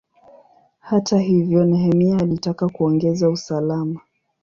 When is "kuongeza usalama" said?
2.69-4.01